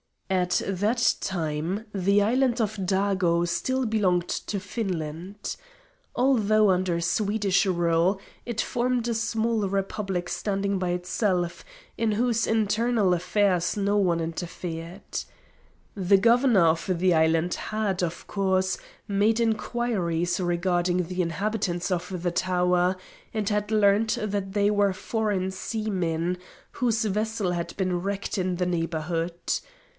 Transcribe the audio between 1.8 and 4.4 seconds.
the island of Dago still belonged